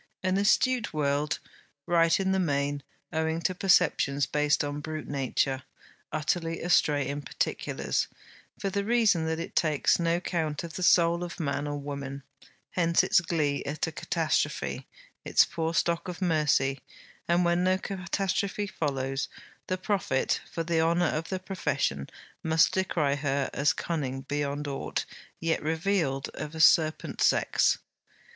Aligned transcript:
An 0.23 0.37
astute 0.39 0.95
world; 0.95 1.37
right 1.85 2.19
in 2.19 2.31
the 2.31 2.39
main, 2.39 2.81
owing 3.13 3.39
to 3.41 3.53
perceptions 3.53 4.25
based 4.25 4.63
upon 4.63 4.79
brute 4.79 5.07
nature; 5.07 5.61
utterly 6.11 6.59
astray 6.61 7.07
in 7.07 7.21
particulars, 7.21 8.07
for 8.57 8.71
the 8.71 8.83
reason 8.83 9.27
that 9.27 9.39
it 9.39 9.55
takes 9.55 9.99
no 9.99 10.19
count 10.19 10.63
of 10.63 10.73
the 10.73 10.81
soul 10.81 11.23
of 11.23 11.39
man 11.39 11.67
or 11.67 11.77
woman. 11.77 12.23
Hence 12.71 13.03
its 13.03 13.21
glee 13.21 13.61
at 13.65 13.85
a 13.85 13.91
catastrophe; 13.91 14.87
its 15.23 15.45
poor 15.45 15.71
stock 15.71 16.07
of 16.07 16.19
mercy. 16.19 16.79
And 17.27 17.45
when 17.45 17.63
no 17.63 17.77
catastrophe 17.77 18.65
follows, 18.65 19.29
the 19.67 19.77
prophet, 19.77 20.41
for 20.51 20.63
the 20.63 20.81
honour 20.81 21.05
of 21.09 21.29
the 21.29 21.37
profession, 21.37 22.09
must 22.41 22.71
decry 22.71 23.13
her 23.13 23.51
as 23.53 23.71
cunning 23.71 24.21
beyond 24.21 24.67
aught 24.67 25.05
yet 25.39 25.61
revealed 25.61 26.29
of 26.29 26.55
a 26.55 26.59
serpent 26.59 27.21
sex. 27.21 27.77